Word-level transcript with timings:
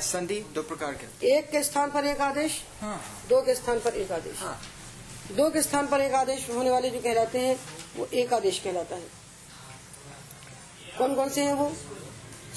संधि 0.00 0.40
दो 0.40 0.62
प्रकार 0.62 0.92
के। 0.92 1.36
एक 1.36 1.50
के 1.50 1.62
स्थान 1.62 1.90
पर 1.90 2.04
एक 2.04 2.20
आदेश 2.20 2.64
हाँ। 2.80 3.24
दो 3.28 3.42
के 3.42 3.54
स्थान 3.54 3.80
पर 3.80 3.94
एक 3.94 4.12
आदेश। 4.12 4.38
हाँ। 4.38 4.60
दो 5.32 5.50
के 5.50 5.62
स्थान 5.62 5.86
पर 5.86 6.00
एक 6.00 6.12
आदेश 6.12 6.50
होने 6.50 6.70
वाले 6.70 6.90
जो 6.90 7.00
कहलाते 7.00 7.38
हैं 7.38 7.60
वो 7.96 8.06
एक 8.06 8.32
आदेश 8.32 8.58
कहलाता 8.58 8.96
है। 8.96 9.08
कौन 10.98 11.14
कौन 11.14 11.28
से 11.28 11.44
हैं 11.44 11.52
वो? 11.52 11.72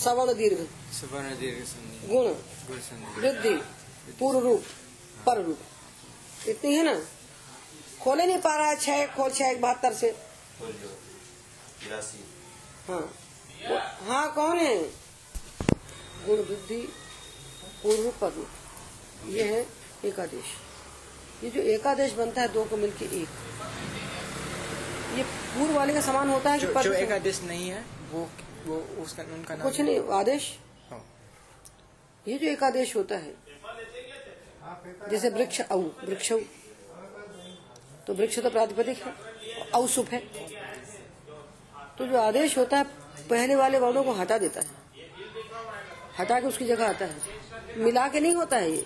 सवर्ण 0.04 0.33
दीर्घ। 0.33 0.57
सवर्ण 0.94 1.38
दीर्घ 1.39 1.65
संधि। 1.65 2.07
गुण। 2.07 2.25
गुण 2.67 2.79
संधि। 2.79 3.21
वृद्धि 3.21 3.54
पूर्व 4.20 4.40
रूप। 4.40 4.64
पर 5.26 5.42
रूप। 5.42 5.60
इतनी 6.48 6.76
है 6.76 6.84
ना? 6.84 7.02
खोले 8.04 8.26
नहीं 8.26 8.38
पा 8.38 8.56
रहा 8.56 8.70
है 8.70 8.76
छह 8.76 9.06
खोल 9.06 9.30
छह 9.30 9.56
बहत्तर 9.56 9.94
से। 9.94 10.16
हाँ। 12.88 13.14
हाँ 14.08 14.34
कौन 14.34 14.58
है? 14.58 14.84
गुण 16.26 16.38
वृद्धि 16.38 16.94
पूर्व 17.84 18.09
पर 18.21 18.34
रूप 18.34 19.29
ये 19.29 19.43
है 19.46 19.65
एकादेश। 20.06 20.46
ये 21.43 21.50
जो 21.50 21.61
एकादेश 21.74 22.14
बनता 22.14 22.42
है 22.42 22.47
दो 22.54 22.64
को 22.65 22.78
मिलके 22.78 23.05
एक। 23.21 23.29
ये 25.18 25.24
पूर्व 25.24 25.74
वाले 25.75 25.93
का 25.93 26.02
समान 26.02 26.29
होता 26.29 26.52
है 26.52 26.60
कि 26.60 26.65
जो, 26.65 26.82
जो 26.83 26.93
एकादेश 26.93 27.42
नहीं 27.43 27.69
है 27.69 27.83
वो 28.11 28.29
वो 28.65 28.75
उसका 29.04 29.24
उनका 29.24 29.55
नाम 29.55 29.64
कुछ 29.64 29.79
नहीं 29.79 30.00
आदेश? 30.14 30.57
हाँ। 30.89 31.04
ये 32.25 32.38
जो 32.38 32.47
एकादेश 32.47 32.95
होता 32.95 33.16
है 33.17 33.33
जैसे 35.11 35.30
वृक्ष 35.30 35.61
औ 35.61 35.77
वृक्ष 35.77 36.31
तो 38.08 38.14
वृक्ष 38.14 38.39
तो 38.39 38.50
प्रातिपदिक 38.50 38.97
है 38.97 39.14
औ 39.75 39.88
सुप 39.88 40.09
है। 40.09 40.19
तो 41.97 42.05
जो 42.08 42.17
आदेश 42.17 42.58
होता 42.58 42.77
है 42.77 42.83
पहले 43.30 43.55
वाले 43.55 43.80
वर्णों 43.80 44.03
को 44.03 44.11
हटा 44.14 44.38
देता 44.38 44.61
है। 44.61 44.67
हटा 46.19 46.39
के 46.39 46.47
उसकी 46.47 46.66
जगह 46.66 46.89
आता 46.89 47.05
है। 47.05 47.39
मिला 47.80 48.08
के 48.08 48.19
नहीं 48.19 48.33
होता 48.36 48.58
है 48.58 48.72
ये? 48.72 48.86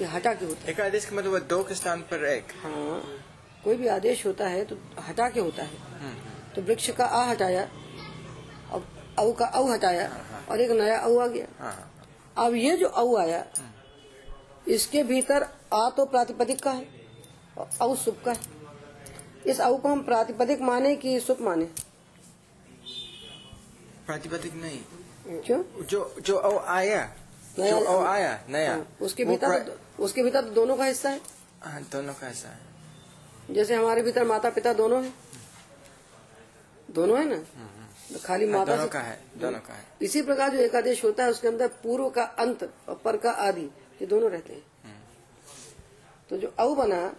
ये 0.00 0.06
हटा 0.06 0.32
के 0.34 0.44
होता 0.44 0.64
है? 0.64 0.70
एकादेश 0.70 1.04
का 1.04 1.16
मतलब 1.16 1.46
दो 1.48 1.62
के 1.64 1.74
स्थान 1.74 2.00
पर 2.10 2.24
एक। 2.26 2.52
हाँ 2.62 3.02
कोई 3.64 3.76
भी 3.76 3.86
आदेश 3.88 4.24
होता 4.26 4.48
है 4.48 4.64
तो 4.64 4.76
हटा 5.08 5.28
के 5.28 5.40
होता 5.40 5.62
है। 5.62 5.76
हम्म, 6.00 6.14
तो 6.54 6.62
वृक्ष 6.62 6.90
का 6.98 7.04
आ 7.04 7.24
हटाया 7.30 7.62
और 8.72 8.84
औ 9.18 9.32
का 9.32 9.46
औ 9.46 9.66
हटाया 9.72 10.08
और 10.50 10.60
एक 10.60 10.70
नया 10.70 10.98
औ 11.00 11.18
आ 11.18 11.26
गया। 11.26 11.46
हाँ 11.58 11.72
हाँ। 11.72 12.46
अब 12.46 12.54
ये 12.54 12.76
जो 12.76 12.88
औ 12.88 13.16
आया 13.20 13.44
इसके 14.68 15.02
भीतर 15.04 15.46
आ 15.74 15.88
तो 15.90 16.04
प्रातिपदिक 16.04 16.62
का 16.62 16.70
है 16.70 16.86
और 17.58 17.68
औ 17.82 17.94
सुप 17.96 18.22
का 18.24 18.32
है। 18.32 18.54
इस 19.46 19.60
औ 19.60 19.76
को 19.76 19.88
हम 19.88 20.02
प्रातिपदिक 20.02 20.60
माने 20.62 20.94
कि 20.96 21.18
सुप 21.20 21.40
माने? 21.40 21.64
प्रातिपदिक 24.06 24.54
नहीं। 24.54 24.80
क्यों? 25.28 25.84
जो 25.84 26.14
जो 26.20 26.38
ओ 26.38 26.58
आया 26.58 27.14
नया- 27.58 27.80
जो 27.80 27.86
ओ 27.86 28.04
आया 28.04 28.44
नया। 28.48 28.72
हाँ, 28.72 28.96
उसके 29.00 29.24
भीतर 29.24 29.48
प्रा- 29.48 29.76
तो, 29.76 30.04
उसके 30.04 30.22
भीतर 30.22 30.44
तो 30.44 30.50
दोनों 30.50 30.76
का 30.76 30.84
हिस्सा 30.84 31.10
है। 31.10 31.20
हाँ, 31.62 31.82
दोनों 31.82 32.14
का 32.14 32.28
हिस्सा 32.28 32.48
है। 32.48 32.58
जैसे 33.50 33.74
हमारे 33.74 34.02
भीतर 34.02 34.24
माता 34.24 34.50
पिता 34.50 34.72
दोनों 34.72 35.04
है। 35.04 35.12
दोनों 36.90 37.18
है 37.18 37.24
ना? 37.24 37.36
तो 38.14 38.18
खाली 38.24 38.50
हाँ, 38.50 38.58
माता 38.58 38.76
दोनों 38.76 38.88
का 38.88 39.00
है 39.00 39.20
दोनों 39.36 39.60
का 39.60 39.74
है। 39.74 39.84
इसी 40.02 40.22
प्रकार 40.22 40.50
जो 40.50 40.58
एकादेश 40.58 41.04
होता 41.04 41.24
है 41.24 41.30
उसके 41.30 41.48
अंदर 41.48 41.68
पूर्व 41.68 42.10
का 42.10 42.22
अंत 42.22 42.74
और 42.88 42.94
पर 42.94 43.16
का 43.16 43.30
आदि 43.30 43.64
ये 44.00 44.06
दोनों 44.06 44.30
रहते 44.30 44.52
हैं। 44.52 44.62
तो 46.30 46.36
जो 46.36 46.54
औ 46.60 46.74
बना 46.74 47.16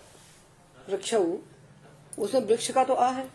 वृक्ष 0.90 1.14
उसमें 2.20 2.42
वृक्ष 2.42 2.72
का 2.72 2.84
तो 2.84 2.94
आ 2.94 3.10
है। 3.10 3.32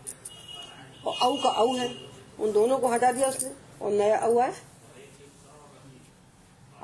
और 1.07 1.15
औ 1.15 1.43
का 1.43 1.49
औ 1.49 1.77
है 1.77 2.11
उन 2.41 2.53
दोनों 2.53 2.79
को 2.79 2.89
हटा 2.89 3.13
दिया 3.13 3.29
उसने। 3.29 3.62
और 3.83 3.93
नया 3.93 4.19
औ 4.19 4.39
आया 4.39 4.53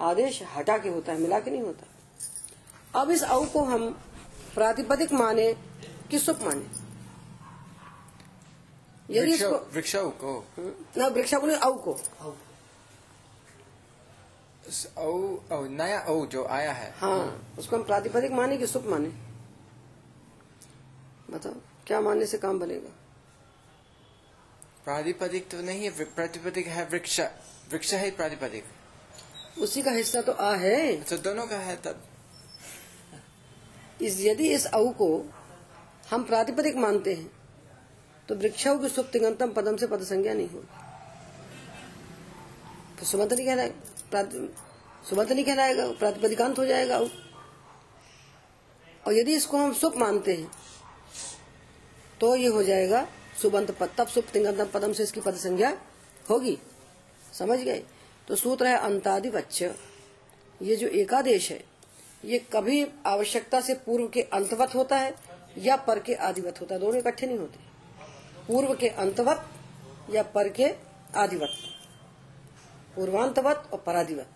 आदेश 0.01 0.43
हटा 0.57 0.79
के 0.79 0.89
होता 0.89 1.13
है 1.13 1.19
मिला 1.19 1.41
के 1.41 1.51
नहीं 1.51 1.63
होता। 1.63 3.01
अब 3.01 3.11
इस 3.11 3.23
औ 3.25 3.45
को 3.47 3.63
हम 3.65 3.89
प्रातिपदिक 4.55 5.13
माने 5.13 5.53
कि 6.11 6.19
सुख 6.19 6.43
माने? 6.43 6.67
यदि 9.11 9.33
वृक्ष 9.33 9.95
इसको 9.95 10.09
को। 10.23 10.45
ना 10.97 11.07
वृक्ष 11.07 11.35
को 11.35 11.47
नहीं 11.47 11.57
औ 11.57 11.73
को। 11.79 11.93
ओ 14.99 15.11
ओ 15.53 15.65
नया 15.67 16.01
औ 16.01 16.27
जो 16.27 16.45
आया 16.47 16.73
है। 16.73 16.93
हाँ 16.99 17.55
उसको 17.59 17.77
हम 17.77 17.83
प्रातिपदिक 17.83 18.33
माने 18.33 18.57
कि 18.57 18.67
सुख 18.67 18.87
माने? 18.87 19.09
बताओ 21.31 21.53
क्या 21.87 22.01
मानने 22.01 22.27
से 22.27 22.39
काम 22.39 22.59
बनेगा? 22.59 22.91
प्रातिपदिक 24.89 25.49
तो 25.49 25.63
नहीं 25.63 25.85
है 25.85 26.05
प्रातिपदिक 26.05 26.67
है 26.67 26.85
वृक्ष। 26.85 27.21
वृक्ष 27.71 27.95
है 27.95 28.11
प्रातिपदिक। 28.11 28.65
उसी 29.59 29.83
का 29.83 29.91
हिस्सा 29.91 30.21
तो 30.21 30.33
आ 30.33 30.57
है। 30.57 31.03
तो 31.03 31.19
दोनों 31.19 31.47
का 31.47 31.57
है 31.57 31.77
तब। 31.77 32.05
इस 34.03 34.21
यदि 34.21 34.49
इस 34.49 34.67
औ 34.67 34.93
को 34.93 35.33
हम 36.11 36.25
प्रातिपदिक 36.25 36.77
मानते 36.77 37.15
हैं 37.15 37.33
तो 38.29 38.35
वृक्षव 38.35 38.79
की 38.79 38.89
सुप 38.89 39.07
तिगंतम 39.07 39.51
पदम 39.51 39.77
से 39.77 39.87
पद 39.87 40.03
संज्ञा 40.03 40.35
नहीं 40.35 40.49
होगी 40.49 40.67
तो 43.01 43.07
सुमंत 43.07 43.33
नहीं 43.33 43.47
कहलाएगा 43.47 44.09
प्राति- 44.11 44.49
सुमंत 45.09 45.33
नहीं 45.33 45.45
कहलाएगा 45.45 45.93
प्रातिपदिकांत 45.93 46.59
हो 46.59 46.67
जाएगा। 46.67 46.99
और 49.07 49.13
यदि 49.13 49.35
इसको 49.35 49.59
हम 49.59 49.75
सुप 49.75 49.97
मानते 49.97 50.35
हैं 50.35 50.51
तो 52.21 52.37
ये 52.37 52.47
हो 52.47 52.63
जाएगा 52.63 53.07
सुबंत 53.43 53.71
पद, 53.71 53.91
तब 53.99 54.07
सुप 54.07 54.25
तिगंतम 54.25 54.67
पदम 54.67 54.93
से 54.93 55.03
इसकी 55.03 55.21
पद 55.21 55.35
संज्ञा 55.35 55.77
होगी। 56.31 56.59
समझ 57.33 57.59
गए? 57.59 57.83
तो 58.29 58.37
सूत्र 58.37 58.67
है 58.67 58.77
अंतादिवच्च 58.77 59.63
ये 60.63 60.77
जो 60.77 60.87
एकादेश 60.87 61.51
है, 61.51 61.65
ये 62.25 62.39
कभी 62.53 62.87
आवश्यकता 63.07 63.61
से 63.61 63.75
पूर्व 63.75 64.09
के 64.09 64.23
अंतवत 64.23 64.75
होता 64.75 64.97
है 64.97 65.15
या 65.59 65.77
पर 65.77 65.99
के 65.99 66.15
आदिवत 66.15 66.61
होता 66.61 66.75
है? 66.75 66.81
दोनों 66.81 66.97
इकट्ठे 66.97 67.27
नहीं 67.27 67.39
होते। 67.39 67.59
पूर्व 68.49 68.75
के 68.75 68.89
अंतवत 68.89 69.49
या 70.11 70.23
पर 70.23 70.49
के 70.49 70.75
आदिवत। 71.17 71.51
पूर्वांतवत 72.97 73.69
और 73.73 73.79
परादिवत। 73.79 74.27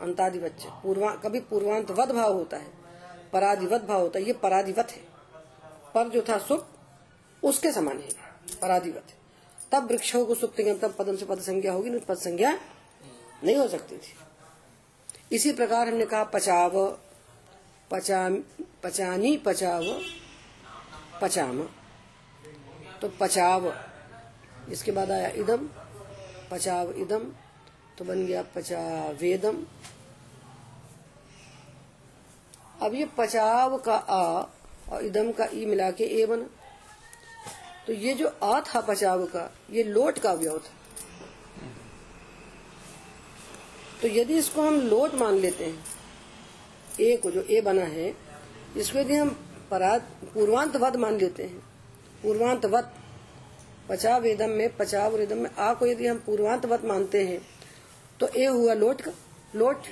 अंतादिवत 0.00 0.56
पूर्वा, 0.82 1.14
कभी 1.14 1.40
पूर्वांतवत 1.40 2.08
भाव 2.08 2.32
होता 2.32 2.56
है, 2.56 2.70
परादिवत 3.32 3.82
भाव 3.82 4.00
होता 4.00 4.18
है, 4.18 4.24
ये 4.24 4.32
परादिवत 4.32 4.90
है। 4.90 5.02
पर 5.94 6.08
जो 6.08 6.24
था 6.28 6.38
सुप 6.38 6.66
उसके 7.44 7.72
समान 7.72 7.98
है 7.98 8.08
परादिवत 8.62 9.14
तब 9.72 9.88
वृक्षों 9.88 10.24
को 10.26 10.34
सुप्त 10.34 10.60
तब 10.82 10.94
पदम 10.98 11.16
से 11.16 11.26
पद 11.26 11.40
संज्ञा 11.42 11.72
होगी 11.72 11.90
नहीं 11.90 12.00
पद 12.00 12.16
संज्ञा 12.18 12.52
नहीं 13.44 13.56
हो 13.56 13.66
सकती 13.68 13.96
थी। 13.96 14.14
इसी 15.32 15.52
प्रकार 15.52 15.88
हमने 15.88 16.06
कहा, 16.06 16.24
पचाव 16.24 16.98
पचा 17.90 18.28
पचानी, 18.82 19.36
पचाव, 19.36 19.84
पचाम। 21.22 21.60
तो 23.00 23.08
पचाव, 23.20 23.72
इसके 24.72 24.92
बाद 24.92 25.10
आया 25.10 25.28
इदम, 25.36 25.68
पचाव 26.50 26.92
इदम 26.92 27.24
तो 27.98 28.04
बन 28.04 28.24
गया 28.26 28.42
पचावेदम। 28.54 29.64
अब 32.82 32.94
ये 32.94 33.04
पचाव 33.18 33.78
का 33.78 33.94
आ 33.94 34.22
और 34.92 35.04
इदम 35.04 35.32
का 35.32 35.48
ई 35.54 35.64
मिला 35.66 35.90
के 35.90 36.04
ए 36.20 36.26
बना। 36.26 36.46
तो 37.86 37.92
ये 37.92 38.12
जो 38.14 38.28
आ 38.42 38.60
था 38.62 38.80
पचाव 38.80 39.24
का, 39.26 39.50
ये 39.70 39.82
लोट 39.84 40.18
का 40.18 40.30
अवयव 40.30 40.58
था 40.58 40.72
तो 44.02 44.08
यदि 44.10 44.38
इसको 44.38 44.62
हम 44.62 44.80
लोट 44.80 45.14
मान 45.14 45.34
लेते 45.34 45.64
हैं, 45.64 45.84
ए 47.00 47.16
को 47.16 47.30
जो 47.30 47.42
ए 47.42 47.60
बना 47.60 47.82
है, 47.84 48.12
इसको 48.76 48.98
यदि 48.98 49.16
हम 49.16 49.28
परा 49.70 49.96
पूर्वांतवत 50.24 50.96
मान 50.96 51.18
लेते 51.18 51.42
हैं, 51.42 51.58
पूर्वांतवत 52.22 52.92
पचा 53.88 54.16
वेदम 54.18 54.50
में, 54.50 54.76
पचाव 54.76 55.16
वेदम 55.16 55.38
में 55.38 55.50
आ 55.50 55.72
को 55.74 55.86
यदि 55.86 56.06
हम 56.06 56.18
पूर्वांतवत 56.26 56.84
मानते 56.84 57.24
हैं 57.26 57.40
तो 58.20 58.28
ए 58.28 58.44
हुआ 58.46 58.74
लोट 58.74 59.00
का, 59.00 59.12
लोट, 59.54 59.82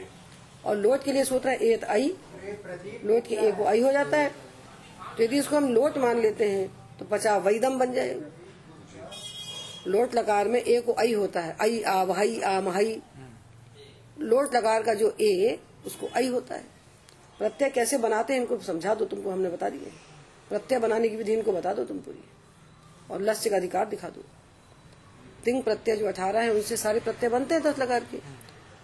और 0.66 0.77
लोट 0.77 1.04
के 1.04 1.12
लिए 1.12 1.24
सूत्र 1.24 1.48
है 1.48 1.56
एत 1.65 1.84
आई, 1.86 2.09
लोट 3.04 3.27
के 3.27 3.34
ए 3.36 3.53
को 3.53 3.65
आई 3.65 3.80
हो 3.80 3.92
जाता 3.92 4.16
है। 4.16 4.30
तो 5.16 5.22
यदि 5.22 5.38
इसको 5.38 5.56
हम 5.56 5.68
लोट 5.68 5.98
मान 5.98 6.21
लेते 6.21 6.50
हैं 6.50 6.71
तो 7.03 7.09
पचा 7.09 7.37
वैदम 7.37 7.78
बन 7.78 7.93
जाएगा 7.93 8.31
लोट 9.87 10.15
लकार 10.15 10.49
में 10.49 10.60
ए 10.60 10.81
को 10.81 10.93
आई 10.93 11.13
होता 11.13 11.41
है। 11.41 11.57
आई, 11.60 11.83
आ, 11.83 12.03
वहाई, 12.03 12.41
आ, 12.41 12.60
महाई। 12.60 13.03
लोट 14.21 14.57
लकार 14.57 14.83
का 14.83 14.95
जो 14.95 15.16
ए, 15.21 15.59
उसको 15.87 16.09
आई 16.16 16.27
होता 16.27 16.54
है। 16.54 16.65
प्रत्यय 17.39 17.71
कैसे 17.71 17.99
बनाते 17.99 18.33
हैं, 18.33 18.41
इनको 18.41 18.59
समझा 18.59 18.95
दो 18.95 19.04
तुमको, 19.04 19.31
हमने 19.31 19.49
बता 19.49 19.69
दिए। 19.69 19.93
प्रत्यय 20.49 20.78
बनाने 20.78 21.09
की 21.09 21.16
विधि 21.16 21.33
इनको 21.33 21.53
बता 21.53 21.72
दो 21.72 21.84
तुम 21.84 21.99
पूरी। 21.99 22.25
और 23.10 23.22
लक्ष्य 23.22 23.51
का 23.51 23.57
अधिकार 23.57 23.89
दिखा 23.89 24.09
दो। 24.09 24.25
तिंग 25.45 25.63
प्रत्यय 25.63 25.97
जो 25.97 26.07
अठारह 26.07 26.41
है, 26.41 26.51
उनसे 26.51 26.77
सारे 26.77 27.01
प्रत्यय 27.01 27.31
बनते 27.31 27.55
हैं 27.55 27.65
दस 27.65 27.78
लकार 27.78 28.01
के। 28.01 28.16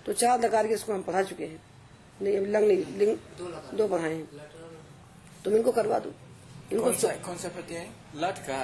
तो 0.06 0.12
चार 0.12 0.44
लकार 0.44 0.66
के 0.66 0.74
इसको 0.74 0.92
हम 0.92 1.02
पढ़ा 1.02 1.22
चुके 1.22 1.44
हैं। 1.44 1.62
नहीं 2.22 2.38
लंग 2.38 2.68
नहीं, 2.68 2.98
लिंग 2.98 3.16
दो 3.74 3.88
पढ़ाए 3.88 4.14
हैं। 4.14 4.28
तुम 5.44 5.56
इनको 5.56 5.72
करवा 5.72 5.98
दो। 5.98 6.12
इनको 6.72 6.84
कौन 6.84 6.94
सा 6.94 7.08
कौन 7.26 7.36
सा 7.36 7.48
प्रत्यय? 7.48 7.88
लट 8.16 8.38
का। 8.48 8.58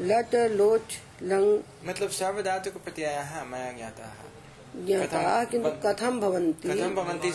लट 0.00 0.34
लोट 0.52 0.92
लंग। 1.22 1.88
मतलब 1.88 2.10
सर्वधातु 2.10 2.70
को 2.70 2.78
प्रत्यय 2.78 3.06
है 3.06 3.44
मैं 3.46 3.76
ज्ञाता 3.76 4.06
है। 4.08 4.86
ज्ञाता 4.86 5.44
किंतु 5.44 5.70
कथम 5.84 6.20
भवंती। 6.20 6.68
कथम 6.68 6.94
भवंती 6.94 7.28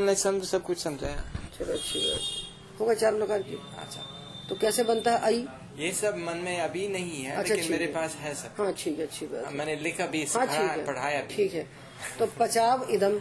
ने 0.00 0.14
समझ 0.14 0.44
सब 0.44 0.62
कुछ 0.62 0.78
समझाया। 0.78 1.24
चलो 1.58 1.72
अच्छी 1.72 1.98
बात। 2.00 2.80
होगा 2.80 2.94
चार 2.94 3.14
प्रकार 3.14 3.42
की 3.42 3.56
अच्छा। 3.78 4.00
तो 4.48 4.56
कैसे 4.56 4.84
बनता 4.84 5.10
है? 5.12 5.20
आई? 5.24 5.46
ये 5.78 5.92
सब 5.92 6.16
मन 6.18 6.36
में 6.36 6.58
अभी 6.60 6.86
नहीं 6.88 7.22
है 7.24 7.36
अच्छा, 7.36 7.54
लेकिन 7.54 7.70
मेरे 7.72 7.86
पास 7.86 8.14
है 8.14 8.34
सब। 8.34 8.54
हाँ 8.58 8.72
ठीक 8.78 8.98
है 8.98 9.06
अच्छी 9.06 9.26
बात। 9.26 9.52
मैंने 9.52 9.76
लिखा 9.76 10.06
भी 10.06 10.24
हाँ 10.36 10.46
ठीक 10.46 10.86
पढ़ाया 10.86 11.20
ठीक 11.26 11.54
है। 11.54 11.66
तो 12.18 12.26
पचाव 12.40 12.86
इदम। 12.90 13.20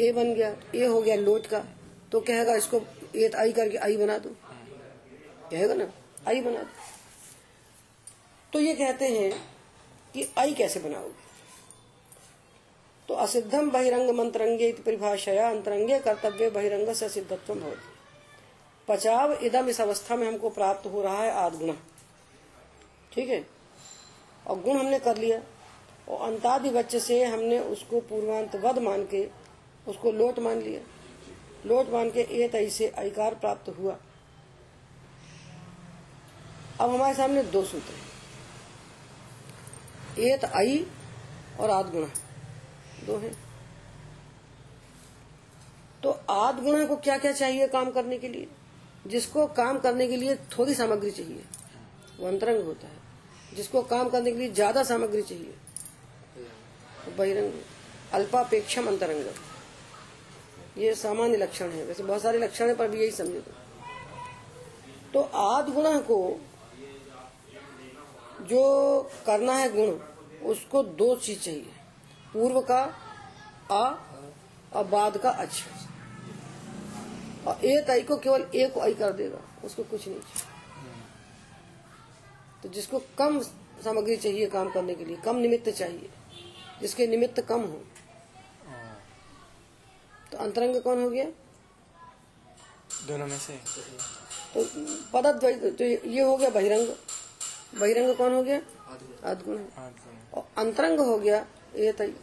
ए 0.00 0.12
बन 0.12 0.34
गया 0.34 0.54
ए 0.74 0.86
हो 0.86 1.00
गया 1.02 1.16
लोट 1.16 1.46
का। 1.46 1.64
तो 2.12 2.20
कहेगा 2.20 2.54
इसको 2.54 2.80
ए 3.16 3.30
आई 3.36 3.52
करके 3.52 3.76
आई 3.76 3.96
बना 3.96 4.18
दो। 4.18 4.30
कहेगा 5.50 5.74
ना, 5.74 5.92
आई 6.28 6.40
बना 6.40 6.62
दो। 6.62 6.68
तो 8.52 8.60
ये 8.60 8.74
कहते 8.74 9.04
हैं 9.04 9.32
कि 10.14 10.28
आई 10.38 10.54
कैसे 10.54 10.80
बनाओगे? 10.80 11.26
तो 13.08 13.14
असिद्धम 13.14 13.70
बहिरंग 13.70 14.10
मंत्रंगे 14.10 14.68
इति 14.68 14.82
परिभाषया, 14.82 15.48
अंतरंगे 15.50 15.98
कर्तव्य 15.98 16.50
बहिरंग 16.50 16.94
से 16.94 17.08
सिद्धत्व 17.08 17.54
भवति। 17.54 17.96
पचाव 18.88 19.32
इदम 19.32 19.68
इस 19.68 19.80
अवस्था 19.80 20.16
में 20.16 20.26
हमको 20.26 20.50
प्राप्त 20.50 20.86
हो 20.86 21.02
रहा 21.02 21.22
है 21.22 21.30
आदगुण 21.30 21.72
ठीक 23.12 23.28
है? 23.28 23.46
और 24.46 24.60
गुण 24.60 24.76
हमने 24.76 24.98
कर 24.98 25.16
लिया। 25.16 25.42
और 26.08 26.20
अंतादि 26.28 26.70
बच्चे 26.70 27.00
से 27.00 27.24
हमने 27.24 27.58
उसको 27.58 28.00
पूर्वांत 28.00 28.56
वध 28.56 28.78
मान 28.78 29.04
के 29.06 29.28
उसको 29.88 30.12
लोट 30.12 30.38
मान 30.38 30.60
लिया। 30.62 30.80
लोट 31.66 31.90
मान 31.92 32.10
के 32.10 32.20
एत 32.20 32.54
आई 32.54 32.70
से 32.70 32.86
अकार 32.88 33.34
प्राप्त 33.34 33.68
हुआ। 33.68 33.98
अब 36.80 36.90
हमारे 36.90 37.14
सामने 37.14 37.42
दो 37.42 37.64
सूत्र 37.64 37.92
हैं। 37.92 38.06
एत 40.18 40.44
आई 40.44 40.86
और 41.60 41.70
आदगुण 41.70 42.06
दो 43.06 43.16
है। 43.18 43.32
तो 46.02 46.10
आदगुण 46.30 46.86
को 46.86 46.96
क्या 46.96 47.18
क्या 47.18 47.32
चाहिए 47.32 47.68
काम 47.68 47.90
करने 47.90 48.18
के 48.18 48.28
लिए? 48.28 48.48
जिसको 49.06 49.46
काम 49.46 49.78
करने 49.78 50.06
के 50.06 50.16
लिए 50.16 50.34
थोड़ी 50.36 50.74
सामग्री 50.74 51.10
चाहिए। 51.10 51.44
वो 52.20 52.26
अंतरंग 52.28 52.64
होता 52.64 52.86
है। 52.86 53.56
जिसको 53.56 53.82
काम 53.82 54.08
करने 54.08 54.32
के 54.32 54.38
लिए 54.38 54.52
ज़्यादा 54.52 54.82
सामग्री 54.82 55.22
चाहिए। 55.22 55.54
बहिरंग, 57.18 57.52
अल्पापेक्षम 58.12 58.86
अंतरंग। 58.86 59.24
ये 60.78 60.94
सामान्य 60.94 61.36
लक्षण 61.36 61.70
है। 61.70 61.84
वैसे 61.84 62.02
बहुत 62.02 62.22
सारे 62.22 62.38
लक्षण 62.38 62.68
है, 62.68 62.74
पर 62.74 62.88
भी 62.88 62.98
यही 62.98 63.10
समझे 63.10 63.42
तो 65.14 65.20
आद 65.20 65.68
गुण 65.68 65.98
को 66.02 66.40
जो 68.42 68.62
करना 69.26 69.52
है 69.52 69.68
गुण, 69.72 69.98
उसको 70.46 70.82
दो 70.82 71.14
चीज़ 71.16 71.40
चाहिए। 71.40 71.66
पूर्व 72.32 72.60
का, 72.60 72.80
आ, 73.70 73.94
और 74.72 74.84
बाद 74.86 75.16
का 75.16 75.30
अच्छा। 75.30 75.86
और 77.46 77.64
एक 77.64 77.90
आई 77.90 78.02
को 78.02 78.16
केवल 78.16 78.42
एक 78.54 78.78
आई 78.78 78.94
कर 78.94 79.12
देगा, 79.12 79.38
उसको 79.64 79.82
कुछ 79.82 80.06
नहीं 80.08 80.20
चाहिए। 80.20 80.46
तो 82.62 82.68
जिसको 82.68 82.98
कम 83.18 83.40
सामग्री 83.84 84.16
चाहिए 84.16 84.46
काम 84.46 84.70
करने 84.70 84.94
के 84.94 85.04
लिए, 85.04 85.16
कम 85.16 85.36
निमित्त 85.36 85.68
चाहिए, 85.70 86.10
जिसके 86.80 87.06
निमित्त 87.06 87.40
कम 87.40 87.60
हो। 87.60 87.80
तो 90.32 90.38
अंतरंग 90.38 90.80
कौन 90.82 91.02
हो 91.02 91.10
गया? 91.10 91.24
दोनों 93.06 93.26
में 93.26 93.38
से। 93.38 93.52
तो 94.54 94.64
पदद्वैत 95.12 95.62
तो 95.78 95.84
ये 95.84 96.22
हो 96.22 96.36
गया 96.36 96.50
बहिरंग। 96.50 96.88
बहिरंग 97.80 98.14
कौन 98.16 98.34
हो 98.34 98.42
गया? 98.42 98.60
आदगुण। 99.24 99.58
और 100.34 100.48
अंतरंग 100.58 101.00
हो 101.00 101.18
गया 101.18 101.38
ये 101.76 101.92
तई 101.92 102.14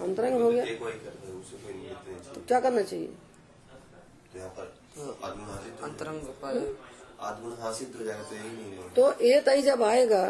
अंतरंग 0.00 0.40
हो 0.42 0.50
गया। 0.52 0.64
हैं 0.64 2.32
तो 2.34 2.40
क्या 2.48 2.60
करना 2.60 2.82
चाहिए? 2.82 3.06
तो 3.06 4.38
यहाँ 4.38 4.50
पर। 4.50 4.64
आदगुण 7.20 7.52
हासिल 7.60 7.92
हो 7.98 8.04
अंतरंग 8.04 8.22
तो 8.22 8.34
यही 8.34 8.48
नहीं 8.48 8.76
होगा। 8.76 8.88
तो 8.94 9.24
जब 9.62 9.82
आएगा 9.82 10.24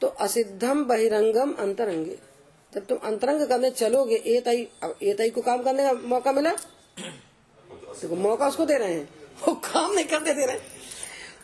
तो 0.00 0.06
असिद्धम 0.20 0.84
बहिरंगम 0.84 1.52
अंतरंगे। 1.58 2.18
जब 2.74 2.86
तुम 2.86 2.98
अंतरंग 3.04 3.46
करने 3.48 3.70
चलोगे 3.72 4.16
ए 4.16 4.40
तई 4.40 4.62
अब 4.82 4.94
ए 5.02 5.12
तई 5.14 5.30
को 5.30 5.40
काम 5.42 5.62
करने 5.62 5.82
का 5.82 5.92
मौका 6.08 6.32
मिला? 6.32 6.50
देखो 6.50 8.16
मौका 8.18 8.46
उसको 8.48 8.64
दे 8.66 8.78
रहे 8.78 8.94
हैं। 8.94 9.08
वो 9.40 9.54
काम 9.64 9.92
नहीं 9.92 10.04
करते 10.06 10.34
दे 10.34 10.46
रहे 10.46 10.58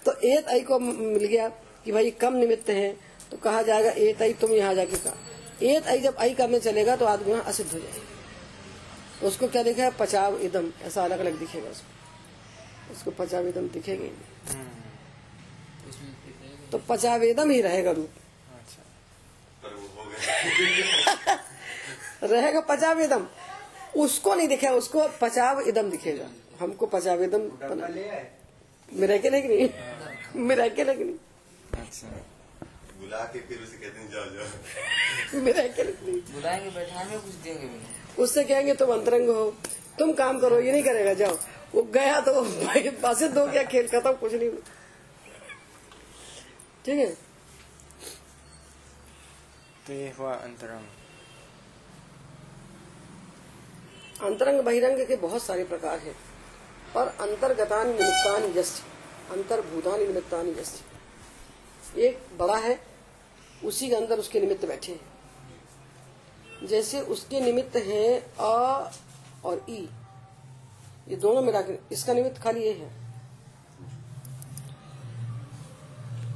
तो 0.05 0.13
ए 0.25 0.41
तई 0.49 0.61
को 0.63 0.79
मिल 0.79 1.25
गया 1.25 1.49
कि 1.85 1.93
भाई 1.93 2.11
कम 2.21 2.35
निमित्त 2.37 2.71
है 2.71 2.91
तो 3.31 3.37
कहा 3.39 3.63
जाएगा 3.63 3.91
ए 3.93 4.13
तई 4.19 4.33
तुम 4.41 4.53
यहाँ 4.53 4.75
जाके 4.75 4.97
कहा 4.99 5.15
ए 5.63 5.81
तई 5.81 6.01
जब 6.01 6.17
आई 6.19 6.35
करने 6.35 6.61
चलेगा 6.61 6.97
तो 6.97 7.05
आदगुणा 7.07 7.41
असिद्ध 7.41 7.73
हो 7.73 7.79
जाएगा। 7.79 9.27
उसको 9.29 9.49
क्या 9.49 9.63
दिखेगा? 9.63 9.91
पचाव 9.91 10.39
इदम 10.41 10.71
ऐसा 10.83 11.05
अलग 11.05 11.19
अलग 11.21 11.39
दिखेगा 11.39 11.71
उसको। 11.71 12.93
उसको 12.93 13.11
पचाव 13.19 13.47
इदम 13.49 13.69
दिखेगा 13.71 14.03
ही 14.03 14.11
नहीं 14.11 14.69
तो 16.73 16.79
पचावेदम 16.89 17.51
ही 17.51 17.61
रहेगा 17.63 17.91
रूप। 17.93 18.11
पर 20.21 21.37
पचाव 22.27 22.33
रहेगा 22.33 22.61
पचावेदम। 22.61 23.27
उसको 23.97 24.35
नहीं 24.35 24.49
दिखेगा 24.49 24.73
उसको 24.73 25.09
पचाव 25.21 25.61
इदम 25.61 25.91
दिखेगा। 25.91 26.27
हमको 26.61 26.87
पचावेदम 26.87 27.39
बना 27.39 27.89
मेरा 28.93 29.17
के 29.17 29.31
नहीं? 29.31 29.43
नहीं 29.43 29.69
मेरा 30.47 30.69
के 30.69 30.85
नहीं? 30.85 31.05
नहीं 31.05 31.81
अच्छा। 31.81 32.09
बुला 33.01 33.19
के 33.19 33.39
फिर 33.39 33.59
उसे 33.59 33.77
कहते 33.77 34.01
हैं 34.01 34.11
जाओ 34.11 34.25
जाओ। 34.25 35.43
मेरा 35.43 35.63
के 35.63 35.83
नहीं। 35.83 36.35
बुलाएँगे 36.35 36.71
बैठाएँगे 36.71 37.17
कुछ 37.17 37.33
देंगे 37.33 37.69
उससे 38.23 38.45
कहेंगे 38.45 38.75
तुम 38.75 38.93
अंतरंग 38.93 39.29
हो। 39.29 39.57
तुम 39.99 40.13
काम 40.13 40.41
करो 40.41 40.61
ये 40.61 40.73
नहीं 40.73 40.83
करेगा 40.83 41.15
जाओ। 41.15 41.39
वो 41.75 41.83
गया 41.83 42.21
तो 42.21 42.43
भाई 42.43 42.89
बासित 43.03 43.37
हो 43.37 43.47
गया 43.47 43.63
खेल 43.63 43.89
खत्म 43.89 44.13
कुछ 44.13 44.35
नहीं। 44.35 44.51
ठीक 46.85 46.99
है? 46.99 47.30
अंतरंग। 49.91 50.87
अंतरंग 54.23 54.61
बहिरंग 54.61 55.07
के 55.07 55.17
बहुत 55.17 55.43
सारे 55.43 55.65
प्रकार 55.65 55.99
हैं। 55.99 56.17
और 56.97 57.09
अंतर्गतान 57.09 57.87
निमित्तान 57.87 58.59
यस्य 58.59 58.83
अंतर्भूतान 59.31 60.01
निमित्तान 60.01 60.49
यस्य 60.49 62.01
एक 62.01 62.27
बड़ा 62.39 62.57
है, 62.57 62.81
उसी 63.65 63.89
के 63.89 63.95
अंदर 63.95 64.19
उसके 64.19 64.41
निमित्त 64.41 64.67
बैठे 64.67 64.93
हैं। 64.93 66.67
जैसे 66.67 67.01
उसके 67.01 67.41
निमित्त 67.41 67.77
है 67.77 68.21
अ 68.41 68.91
और 69.45 69.67
ई। 69.71 69.89
ये 71.09 71.17
दोनों 71.17 71.43
मिला 71.43 71.63
के, 71.63 71.95
इसका 71.95 72.13
निमित्त 72.13 72.39
खाली 72.39 72.61
ये 72.61 72.73
है। 72.73 72.91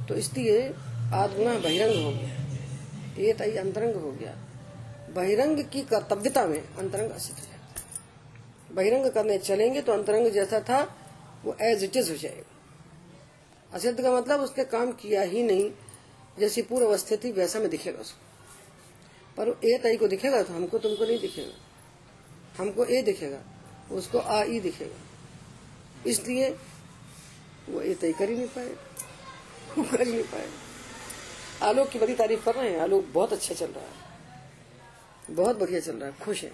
तो 0.07 0.15
इसलिए 0.15 0.67
आदगुना 1.13 1.53
बहिरंग 1.59 2.05
हो 2.05 2.11
गया। 2.11 2.44
ये 3.17 3.33
तई 3.33 3.51
अंतरंग 3.51 3.95
हो 3.95 4.11
गया। 4.11 4.33
बहिरंग 5.15 5.63
की 5.63 5.81
कर्तव्यता 5.81 6.45
में 6.45 6.59
अंतरंग 6.59 7.11
असिद्ध 7.11 7.39
हो। 7.39 7.45
जाता 7.45 8.73
बहिरंग 8.73 9.09
करने 9.11 9.37
चलेंगे 9.37 9.81
तो 9.81 9.91
अंतरंग 9.91 10.27
जैसा 10.27 10.59
था, 10.59 10.81
वो 11.45 11.55
एज 11.61 11.83
इट 11.83 11.95
इज़ 11.97 12.11
हो 12.11 12.17
जाएगा। 12.17 12.53
असिद्ध 13.73 14.01
का 14.01 14.11
मतलब 14.11 14.39
उसके 14.39 14.63
काम 14.63 14.91
किया 14.91 15.21
ही 15.21 15.43
नहीं, 15.43 15.69
जैसी 16.39 16.61
पूर्व 16.61 16.85
अवस्था 16.85 17.15
थी 17.15 17.31
वैसा 17.31 17.59
में 17.59 17.69
दिखेगा 17.69 17.99
उसको। 17.99 18.23
पर 19.37 19.49
ए 19.65 19.77
तई 19.77 19.97
को 19.97 20.07
दिखेगा 20.07 20.41
तो 20.43 20.53
हमको 20.53 20.77
तुमको 20.77 21.05
नहीं 21.05 21.19
दिखेगा। 21.19 21.53
हमको 22.57 22.85
ए 22.85 23.01
दिखेगा, 23.01 23.39
उसको 23.91 24.17
आ 24.17 24.43
ई 24.43 24.59
दिखेगा। 24.59 26.09
इसलिए 26.09 26.49
वो 27.69 27.81
ए 27.81 27.93
तई 27.93 28.13
कर 28.13 28.29
ही 28.29 28.35
नहीं 28.35 28.47
पाएगा 28.47 29.83
कर 29.91 30.01
ही 30.01 30.11
नहीं 30.11 30.23
पाएगा 30.23 30.64
आलोक 31.63 31.89
की 31.89 31.99
बड़ी 31.99 32.15
तारीफ़ 32.15 32.45
कर 32.45 32.55
रहे 32.55 32.69
हैं। 32.69 32.79
आलोक 32.79 33.05
बहुत 33.13 33.33
अच्छा 33.33 33.53
चल 33.53 33.65
रहा 33.65 33.85
है। 33.85 34.05
बहुत 35.35 35.59
बढ़िया 35.59 35.79
चल 35.79 35.95
रहा 35.95 36.09
है। 36.09 36.15
खुश 36.25 36.43
है। 36.43 36.51